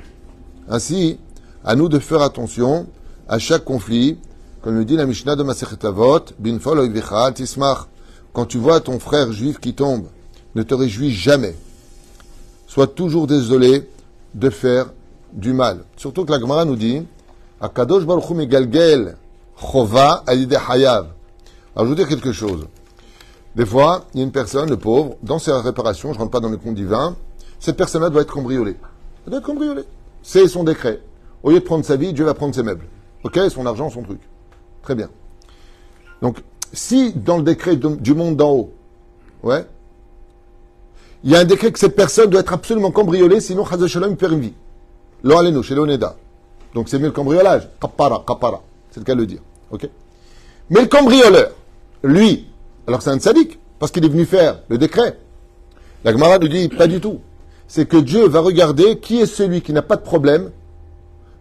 [0.69, 1.17] Ainsi,
[1.63, 2.87] À nous de faire attention
[3.27, 4.17] à chaque conflit.
[4.63, 6.91] Comme le dit la Mishnah de Masechet Avot, Binfol
[7.35, 7.87] tismach.
[8.33, 10.05] Quand tu vois ton frère juif qui tombe,
[10.55, 11.55] ne te réjouis jamais.
[12.67, 13.87] Sois toujours désolé
[14.33, 14.91] de faire
[15.33, 15.83] du mal.
[15.97, 17.03] Surtout que la Gemara nous dit,
[17.59, 19.17] Akadosh Baruch Hu megalgel
[19.61, 21.07] chova alide hayav.
[21.75, 22.67] Alors je vous dire quelque chose.
[23.55, 26.31] Des fois, il y a une personne, le pauvre, dans ses réparations, je ne rentre
[26.31, 27.15] pas dans le compte divin,
[27.59, 28.77] cette personne-là doit être cambriolée.
[29.25, 29.83] Elle doit être cambriolée.
[30.23, 31.01] C'est son décret.
[31.43, 32.85] Au lieu de prendre sa vie, Dieu va prendre ses meubles.
[33.23, 34.19] Ok Son argent, son truc.
[34.83, 35.09] Très bien.
[36.21, 36.41] Donc,
[36.73, 38.73] si dans le décret du monde d'en haut,
[39.43, 39.65] ouais,
[41.23, 44.33] il y a un décret que cette personne doit être absolument cambriolée, sinon Chazal perd
[44.33, 44.53] une vie.
[45.23, 46.15] Lo chez Léoneda.
[46.73, 47.69] Donc c'est mieux le cambriolage.
[47.79, 48.61] Kapara, kapara.
[48.89, 49.41] C'est le cas de le dire.
[50.69, 51.51] Mais le cambrioleur,
[52.03, 52.47] lui,
[52.87, 55.17] alors c'est un sadique, parce qu'il est venu faire le décret.
[56.03, 57.19] La Gemara nous dit pas du tout.
[57.67, 60.51] C'est que Dieu va regarder qui est celui qui n'a pas de problème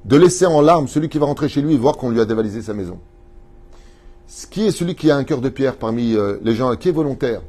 [0.04, 2.24] de laisser en larmes celui qui va rentrer chez lui et voir qu'on lui a
[2.24, 2.98] dévalisé sa maison.
[4.50, 6.92] Qui est celui qui a un cœur de pierre parmi euh, les gens, qui est
[6.92, 7.42] volontaire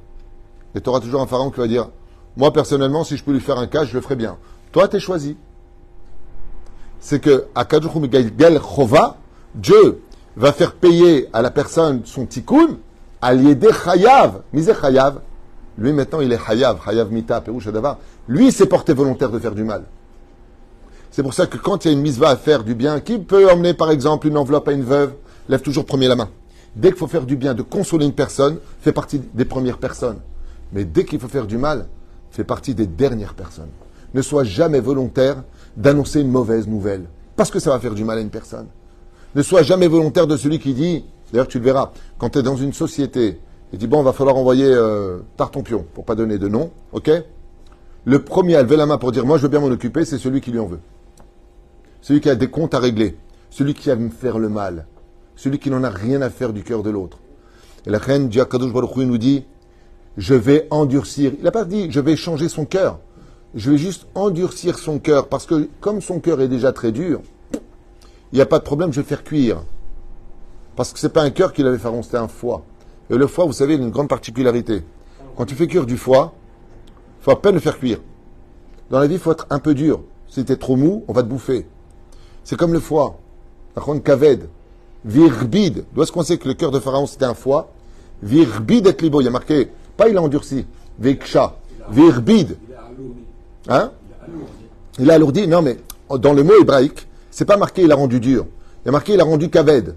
[0.74, 1.90] Et tu auras toujours un pharaon qui va dire
[2.38, 4.38] Moi personnellement, si je peux lui faire un cas, je le ferai bien.
[4.72, 5.38] Toi, tu es choisi.
[7.00, 9.18] C'est que à Gal Chova,
[9.54, 10.02] Dieu
[10.36, 12.78] va faire payer à la personne son tikkun,
[13.22, 15.22] Aliédé Chayav, Misé Chayav.
[15.78, 17.68] Lui maintenant, il est Chayav, Chayav Mita, Perouche
[18.28, 19.84] Lui, s'est porté volontaire de faire du mal.
[21.12, 23.20] C'est pour ça que quand il y a une mise à faire du bien, qui
[23.20, 25.14] peut emmener par exemple une enveloppe à une veuve,
[25.50, 26.30] lève toujours premier la main.
[26.76, 30.20] Dès qu'il faut faire du bien, de consoler une personne, fait partie des premières personnes.
[30.72, 31.88] Mais dès qu'il faut faire du mal,
[32.32, 33.70] fait partie des dernières personnes.
[34.14, 35.44] Ne sois jamais volontaire
[35.76, 37.04] d'annoncer une mauvaise nouvelle,
[37.36, 38.68] parce que ça va faire du mal à une personne.
[39.34, 42.44] Ne sois jamais volontaire de celui qui dit, d'ailleurs tu le verras, quand tu es
[42.44, 43.40] dans une société,
[43.74, 47.10] et dit bon, va falloir envoyer euh, Tartampion, pour pas donner de nom, ok?
[48.04, 50.18] Le premier à lever la main pour dire moi je veux bien m'en occuper, c'est
[50.18, 50.80] celui qui lui en veut.
[52.02, 53.16] Celui qui a des comptes à régler,
[53.50, 54.86] celui qui aime faire le mal,
[55.36, 57.20] celui qui n'en a rien à faire du cœur de l'autre.
[57.86, 59.46] Et la reine Diakadosh Baruch nous dit,
[60.18, 61.32] je vais endurcir.
[61.38, 63.00] Il n'a pas dit, je vais changer son cœur.
[63.56, 67.22] Je vais juste endurcir son cœur, parce que comme son cœur est déjà très dur,
[68.32, 69.64] il n'y a pas de problème, je vais faire cuire.
[70.76, 72.64] Parce que ce n'est pas un cœur qu'il avait fait c'était un foie.
[73.10, 74.84] Et le foie, vous savez, il a une grande particularité.
[75.36, 76.34] Quand tu fais cuire du foie,
[77.20, 78.00] il faut à peine le faire cuire.
[78.90, 80.02] Dans la vie, il faut être un peu dur.
[80.28, 81.66] Si tu es trop mou, on va te bouffer.
[82.44, 83.18] C'est comme le foie.
[83.76, 84.48] La kaved.
[85.04, 85.86] Virbid.
[85.94, 87.72] D'où est-ce qu'on sait que le cœur de Pharaon c'était un foie?
[88.24, 89.22] Virbid et libo.
[89.22, 90.66] Il y a marqué, pas il a endurci.
[91.00, 91.56] Viksha.
[91.90, 92.58] Virbid.
[93.68, 93.92] Hein?
[95.00, 95.48] Il a alourdi.
[95.48, 95.78] Non, mais
[96.20, 98.46] dans le mot hébraïque, c'est pas marqué il a rendu dur.
[98.84, 99.96] Il y a marqué il a rendu kaved.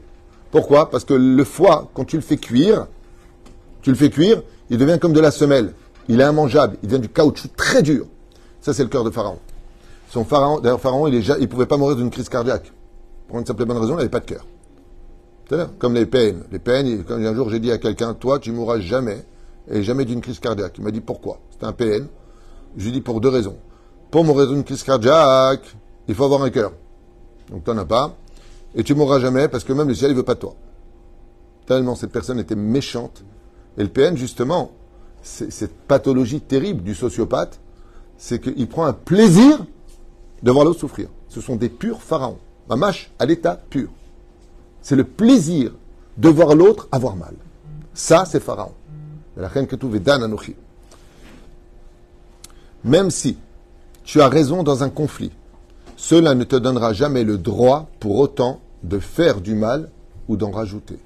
[0.50, 0.88] Pourquoi?
[0.88, 2.86] Parce que le foie, quand tu le fais cuire,
[3.82, 5.74] tu le fais cuire, il devient comme de la semelle.
[6.08, 6.76] Il est immangeable.
[6.82, 8.06] Il devient du caoutchouc très dur.
[8.60, 9.38] Ça, c'est le cœur de Pharaon.
[10.10, 12.72] Son pharaon, d'ailleurs, Pharaon, il ne pouvait pas mourir d'une crise cardiaque.
[13.26, 14.46] Pour une simple bonne raison, il n'avait pas de cœur.
[15.78, 16.44] Comme les peines.
[16.52, 19.24] Les peines, quand un jour j'ai dit à quelqu'un, toi, tu mourras jamais,
[19.68, 20.74] et jamais d'une crise cardiaque.
[20.78, 21.40] Il m'a dit pourquoi?
[21.50, 22.06] C'était un PN.
[22.76, 23.56] Je lui ai dit pour deux raisons.
[24.10, 25.74] Pour mourir d'une crise cardiaque,
[26.06, 26.72] il faut avoir un cœur.
[27.50, 28.16] Donc tu n'en as pas.
[28.74, 30.54] Et tu mourras jamais parce que même le ciel ne veut pas de toi.
[31.66, 33.24] Tellement cette personne était méchante.
[33.78, 34.72] Et le PN, justement,
[35.22, 37.60] cette pathologie terrible du sociopathe,
[38.18, 39.64] c'est qu'il prend un plaisir
[40.42, 41.08] de voir l'autre souffrir.
[41.28, 42.38] Ce sont des purs pharaons.
[42.68, 43.90] Mamache à l'état pur
[44.84, 45.72] c'est le plaisir
[46.18, 47.34] de voir l'autre avoir mal.
[47.94, 48.72] Ça, c'est Pharaon.
[52.84, 53.38] Même si
[54.04, 55.32] tu as raison dans un conflit,
[55.96, 59.90] cela ne te donnera jamais le droit pour autant de faire du mal
[60.28, 60.98] ou d'en rajouter.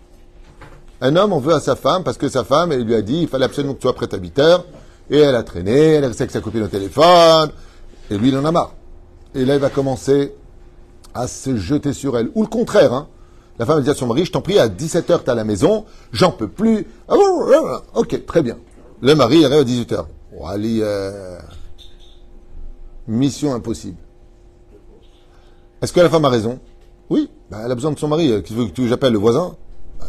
[1.00, 3.20] Un homme en veut à sa femme parce que sa femme, elle lui a dit
[3.22, 4.64] il fallait absolument que tu sois prête à 8 heures,
[5.10, 7.50] et elle a traîné, elle est restée avec sa copine au téléphone,
[8.10, 8.74] et lui, il en a marre.
[9.34, 10.34] Et là, il va commencer
[11.14, 12.30] à se jeter sur elle.
[12.34, 13.08] Ou le contraire, hein.
[13.58, 15.84] La femme dit à son mari, je t'en prie, à 17h, tu à la maison,
[16.12, 16.86] j'en peux plus.
[17.08, 17.14] Ah
[17.94, 18.56] ok, très bien.
[19.00, 20.04] Le mari arrive à 18h.
[20.38, 20.46] Oh,
[23.08, 23.96] mission impossible.
[25.80, 26.58] Est-ce que la femme a raison?
[27.10, 28.30] Oui, bah, elle a besoin de son mari.
[28.32, 29.56] Euh, qui veut que j'appelle le voisin?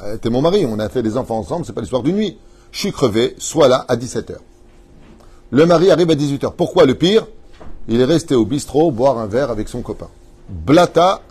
[0.03, 2.37] Euh, T'es mon mari, on a fait des enfants ensemble, c'est pas l'histoire d'une nuit.
[2.71, 4.35] Je suis crevé, sois là à 17h.
[5.51, 6.53] Le mari arrive à 18h.
[6.55, 7.25] Pourquoi le pire?
[7.87, 10.09] Il est resté au bistrot boire un verre avec son copain.
[10.47, 11.21] Blata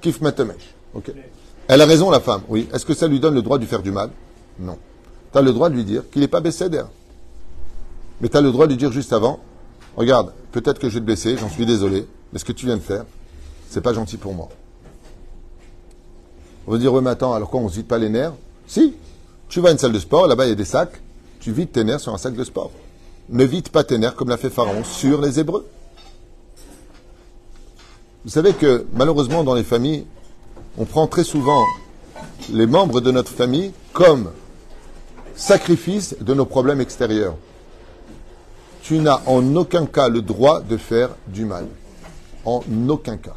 [0.00, 0.74] kif metemesh.
[0.94, 1.12] Ok.
[1.66, 2.68] Elle a raison, la femme, oui.
[2.72, 4.10] Est-ce que ça lui donne le droit de faire du mal?
[4.58, 4.76] Non.
[5.32, 6.88] Tu as le droit de lui dire qu'il n'est pas baissé d'air.
[8.20, 9.40] Mais tu as le droit de lui dire juste avant
[9.96, 12.76] Regarde, peut-être que je vais te blesser, j'en suis désolé, mais ce que tu viens
[12.76, 13.04] de faire,
[13.68, 14.48] c'est pas gentil pour moi.
[16.66, 18.34] On va dire Oui, mais attends, alors quoi, on se vide pas les nerfs?
[18.66, 18.94] Si,
[19.48, 21.00] tu vas à une salle de sport, là-bas il y a des sacs,
[21.40, 22.70] tu vides tes nerfs sur un sac de sport.
[23.30, 25.66] Ne vide pas tes nerfs comme l'a fait Pharaon sur les Hébreux.
[28.24, 30.04] Vous savez que malheureusement dans les familles,
[30.76, 31.62] on prend très souvent
[32.52, 34.30] les membres de notre famille comme
[35.34, 37.36] sacrifice de nos problèmes extérieurs.
[38.82, 41.66] Tu n'as en aucun cas le droit de faire du mal.
[42.44, 43.36] En aucun cas.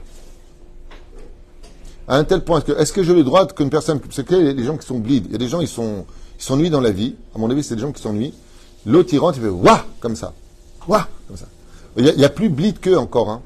[2.12, 4.64] À un tel point que, est-ce que j'ai le droit qu'une personne, c'est que les
[4.66, 6.06] gens qui sont bleed, il y a des gens, ils sont,
[6.38, 7.16] ils s'ennuient dans la vie.
[7.34, 8.34] À mon avis, c'est des gens qui s'ennuient.
[8.86, 10.34] L'autre, il rentre, il fait wah, comme ça.
[10.90, 11.46] Wah, comme ça.
[11.96, 13.42] Il n'y a, plus bleed que encore, hein.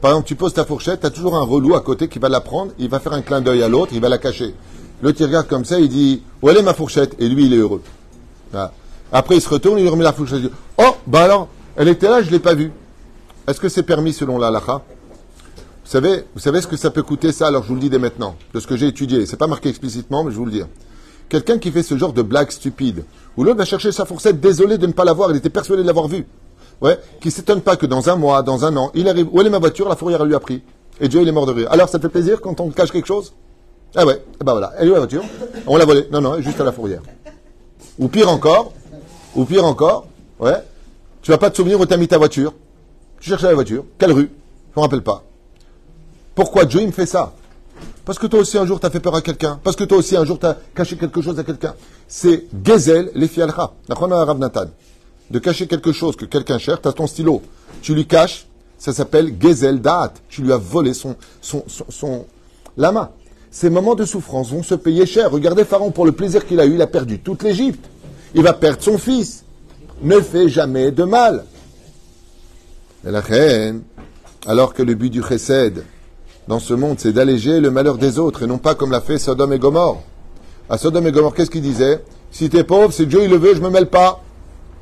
[0.00, 2.28] Par exemple, tu poses ta fourchette, tu as toujours un relou à côté qui va
[2.28, 4.54] la prendre, il va faire un clin d'œil à l'autre, il va la cacher.
[5.02, 7.16] L'autre, il regarde comme ça, il dit Où est ma fourchette?
[7.18, 7.82] Et lui, il est heureux.
[9.10, 10.38] Après, il se retourne, il remet la fourchette.
[10.38, 12.70] Il dit Oh, bah alors, elle était là, je ne l'ai pas vue.
[13.48, 14.52] Est-ce que c'est permis selon la
[15.84, 17.90] Vous savez, vous savez ce que ça peut coûter ça Alors je vous le dis
[17.90, 19.26] dès maintenant, de ce que j'ai étudié.
[19.26, 20.62] C'est pas marqué explicitement, mais je vous le dis.
[21.28, 23.04] Quelqu'un qui fait ce genre de blague stupide,
[23.36, 25.86] où l'autre va chercher sa fourchette, désolé de ne pas l'avoir, il était persuadé de
[25.86, 26.26] l'avoir vue.
[26.80, 29.48] Ouais, qui s'étonne pas que dans un mois, dans un an, il arrive, où est
[29.48, 30.62] ma voiture, la fourrière lui a pris.
[31.00, 31.68] Et Dieu, il est mort de rire.
[31.70, 33.32] Alors, ça te fait plaisir quand on cache quelque chose?
[33.94, 34.72] Ah ouais, et ben voilà.
[34.78, 35.22] Elle est où la voiture?
[35.66, 36.08] On l'a volée.
[36.10, 37.02] Non, non, juste à la fourrière.
[37.98, 38.72] Ou pire encore,
[39.36, 40.06] ou pire encore,
[40.40, 40.62] ouais,
[41.22, 42.54] tu vas pas te souvenir où t'as mis ta voiture?
[43.20, 43.84] Tu cherches la voiture.
[43.98, 44.30] Quelle rue?
[44.74, 45.22] Je me rappelle pas.
[46.34, 47.32] Pourquoi Dieu, fait ça
[48.04, 49.60] Parce que toi aussi, un jour, tu as fait peur à quelqu'un.
[49.62, 51.74] Parce que toi aussi, un jour, tu as caché quelque chose à quelqu'un.
[52.08, 53.72] C'est Gezel, les fialcha.
[55.30, 57.42] De cacher quelque chose que quelqu'un cherche, tu ton stylo.
[57.82, 58.46] Tu lui caches,
[58.78, 60.14] ça s'appelle Gezel Da'at.
[60.28, 61.16] Tu lui as volé son
[62.76, 63.12] lama.
[63.50, 65.30] Ces moments de souffrance vont se payer cher.
[65.30, 67.84] Regardez Pharaon, pour le plaisir qu'il a eu, il a perdu toute l'Égypte.
[68.34, 69.44] Il va perdre son fils.
[70.02, 71.44] Ne fais jamais de mal.
[73.06, 73.82] Et la reine,
[74.46, 75.84] alors que le but du chesed
[76.48, 79.18] dans ce monde, c'est d'alléger le malheur des autres et non pas comme l'a fait
[79.18, 80.02] Sodome et Gomorre.
[80.68, 83.54] À Sodome et Gomorre, qu'est-ce qu'il disait Si t'es pauvre, c'est Dieu, il le veut,
[83.54, 84.20] je me mêle pas.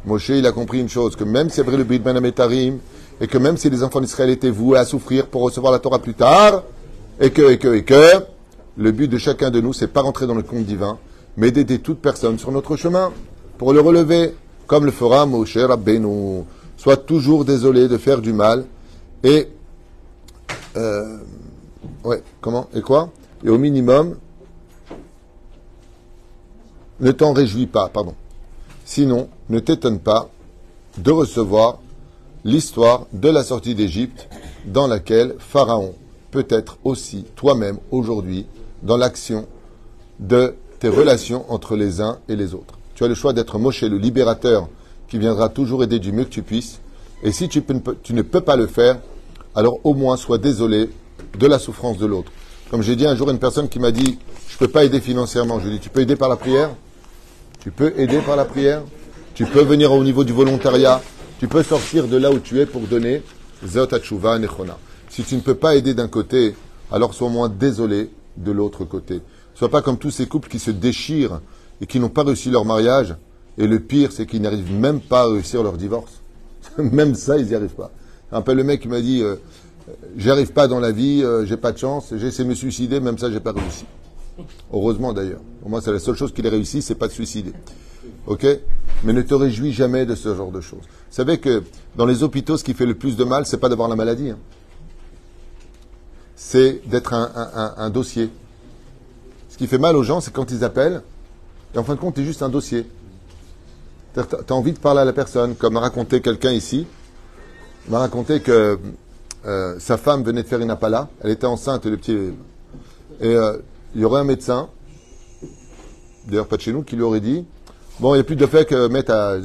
[0.05, 2.73] Moshe, il a compris une chose, que même si vrai le but de
[3.21, 6.01] et que même si les enfants d'Israël étaient voués à souffrir pour recevoir la Torah
[6.01, 6.65] plus tard,
[7.21, 8.25] et que, et que, et que,
[8.77, 10.99] le but de chacun de nous, c'est pas rentrer dans le compte divin,
[11.37, 13.13] mais d'aider toute personne sur notre chemin,
[13.59, 14.35] pour le relever,
[14.67, 16.43] comme le fera Moshe Rabbeinu.
[16.77, 18.65] Sois toujours désolé de faire du mal,
[19.23, 19.47] et,
[20.77, 21.19] euh,
[22.05, 23.11] ouais, comment, et quoi
[23.45, 24.17] Et au minimum,
[27.01, 28.15] ne t'en réjouis pas, pardon.
[28.85, 30.29] Sinon, ne t'étonne pas
[30.99, 31.79] de recevoir
[32.45, 34.29] l'histoire de la sortie d'Égypte
[34.67, 35.95] dans laquelle Pharaon
[36.31, 38.47] peut être aussi toi-même aujourd'hui
[38.83, 39.47] dans l'action
[40.19, 42.79] de tes relations entre les uns et les autres.
[42.95, 44.69] Tu as le choix d'être Moshe, le libérateur,
[45.09, 46.81] qui viendra toujours aider du mieux que tu puisses.
[47.23, 47.63] Et si tu,
[48.03, 48.99] tu ne peux pas le faire,
[49.55, 50.91] alors au moins sois désolé
[51.39, 52.33] de la souffrance de l'autre.
[52.71, 54.19] Comme j'ai dit un jour à une personne qui m'a dit,
[54.49, 55.61] je ne peux pas aider financièrement.
[55.61, 56.71] Je lui ai dit, tu peux aider par la prière?
[57.61, 58.83] Tu peux aider par la prière?
[59.35, 61.03] Tu peux venir au niveau du volontariat?
[61.39, 63.23] Tu peux sortir de là où tu es pour donner.
[65.09, 66.55] Si tu ne peux pas aider d'un côté,
[66.91, 69.21] alors sois moins désolé de l'autre côté.
[69.55, 71.41] Sois pas comme tous ces couples qui se déchirent
[71.81, 73.15] et qui n'ont pas réussi leur mariage.
[73.59, 76.23] Et le pire, c'est qu'ils n'arrivent même pas à réussir leur divorce.
[76.79, 77.91] même ça, ils n'y arrivent pas.
[78.33, 79.37] Un peu le mec qui m'a dit, euh,
[80.17, 83.01] j'arrive pas dans la vie, euh, j'ai pas de chance, j'ai essayé de me suicider,
[83.01, 83.85] même ça, j'ai pas réussi.
[84.73, 85.41] Heureusement d'ailleurs.
[85.65, 87.53] Au moins, c'est la seule chose qu'il ait réussi, c'est pas de suicider.
[88.27, 88.47] Ok?
[89.05, 90.83] Mais ne te réjouis jamais de ce genre de choses.
[90.83, 91.63] Vous savez que
[91.97, 94.31] dans les hôpitaux, ce qui fait le plus de mal, c'est pas d'avoir la maladie.
[94.31, 94.39] Hein.
[96.37, 98.31] C'est d'être un, dossier.
[99.49, 101.03] Ce qui fait mal aux gens, c'est quand ils appellent,
[101.75, 102.87] et en fin de compte, tu es juste un dossier.
[104.15, 106.87] Tu as envie de parler à la personne, comme m'a raconté quelqu'un ici.
[107.89, 108.79] m'a raconté que
[109.45, 111.09] euh, sa femme venait de faire une appala.
[111.23, 112.13] Elle était enceinte, le petit.
[113.21, 113.59] Et euh,
[113.95, 114.69] il y aurait un médecin,
[116.27, 117.45] d'ailleurs pas de chez nous, qui lui aurait dit
[118.01, 119.37] Bon, il n'y a plus de fait que mettre à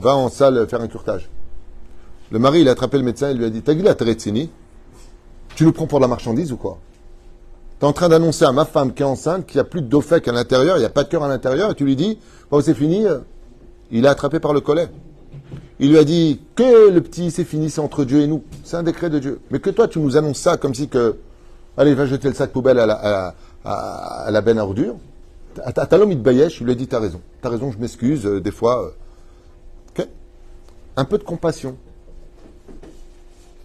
[0.00, 1.28] va en salle faire un curtage.
[2.30, 4.50] Le mari, il a attrapé le médecin, il lui a dit Tagila Teretsini,
[5.54, 6.78] tu nous prends pour la marchandise ou quoi?
[7.78, 9.82] Tu es en train d'annoncer à ma femme qui est enceinte qu'il n'y a plus
[9.82, 11.96] de dofec à l'intérieur, il n'y a pas de cœur à l'intérieur, et tu lui
[11.96, 12.18] dis
[12.50, 13.06] Bon, c'est fini,
[13.90, 14.88] il est attrapé par le collet.
[15.82, 18.44] Il lui a dit que le petit, c'est fini, c'est entre Dieu et nous.
[18.62, 19.40] C'est un décret de Dieu.
[19.50, 21.16] Mais que toi, tu nous annonces ça comme si que.
[21.76, 24.94] Allez, va jeter le sac poubelle à la, à, la benne à ordures.
[25.74, 28.94] Talom il lui a dit T'as raison, t'as raison, je m'excuse, euh, des fois.
[29.98, 30.04] Euh,
[30.96, 31.76] Un peu de compassion.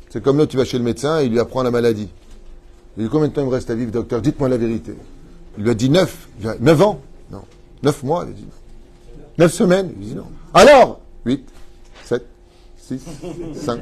[0.09, 2.09] C'est comme là, tu vas chez le médecin, il lui apprend la maladie.
[2.97, 4.21] Il dit Combien de temps il me reste à vivre, docteur?
[4.21, 4.95] Dites-moi la vérité.
[5.59, 6.27] Il lui a dit neuf.
[6.61, 6.99] neuf ans?
[7.31, 7.43] Non.
[7.83, 8.25] Neuf mois?
[8.27, 9.43] Il dit non.
[9.45, 9.91] Neuf semaines?
[10.01, 10.25] Il dit non.
[10.55, 10.99] Alors?
[11.23, 11.47] Huit,
[12.87, 13.01] 6,
[13.55, 13.81] 5.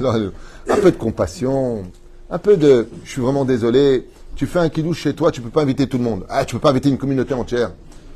[0.00, 1.84] Un peu de compassion,
[2.30, 5.50] un peu de je suis vraiment désolé, tu fais un kidouche chez toi, tu peux
[5.50, 6.24] pas inviter tout le monde.
[6.30, 7.72] Ah, tu peux pas inviter une communauté entière.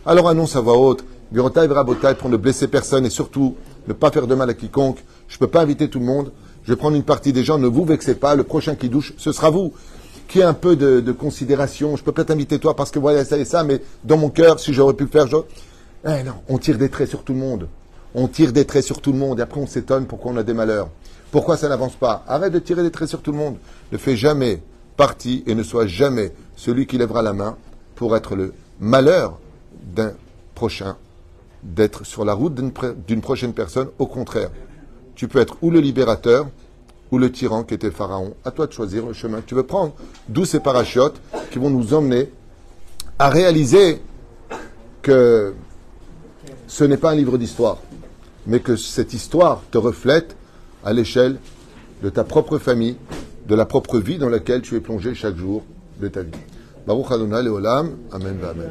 [0.07, 4.11] Alors annonce à voix haute, Birotaï Rabotaï, pour ne blesser personne et surtout ne pas
[4.11, 5.05] faire de mal à quiconque.
[5.29, 6.33] Je ne peux pas inviter tout le monde.
[6.63, 9.13] Je vais prendre une partie des gens, ne vous vexez pas, le prochain qui douche,
[9.19, 9.75] ce sera vous.
[10.29, 13.37] Qui a un peu de, considération, je peux peut-être inviter toi parce que voilà ça
[13.37, 15.37] et ça, mais dans mon cœur, si j'aurais pu le faire, je...
[16.07, 17.67] Eh non, on tire des traits sur tout le monde.
[18.15, 20.43] On tire des traits sur tout le monde et après on s'étonne pourquoi on a
[20.43, 20.89] des malheurs.
[21.31, 23.57] Pourquoi ça n'avance pas Arrête de tirer des traits sur tout le monde.
[23.91, 24.63] Ne fais jamais
[24.97, 27.57] partie et ne sois jamais celui qui lèvera la main
[27.97, 29.39] pour être le malheur
[29.95, 30.13] d'un
[30.55, 30.97] prochain,
[31.65, 33.89] d'être sur la route d'une prochaine personne.
[33.99, 34.51] Au contraire,
[35.17, 36.47] tu peux être ou le libérateur
[37.11, 38.35] ou le tyran qui était Pharaon.
[38.45, 39.93] À toi de choisir le chemin que tu veux prendre.
[40.29, 42.31] D'où ces parachutes qui vont nous emmener
[43.19, 44.01] à réaliser
[45.03, 45.55] que
[46.67, 47.79] ce n'est pas un livre d'histoire,
[48.47, 50.37] mais que cette histoire te reflète
[50.85, 51.39] à l'échelle
[52.03, 52.97] de ta propre famille,
[53.49, 55.63] de la propre vie dans laquelle tu es plongé chaque jour
[56.01, 56.33] de ta vie.
[56.87, 57.97] Baruch Adonai Leolam.
[58.13, 58.39] Amen.
[58.43, 58.71] Amen.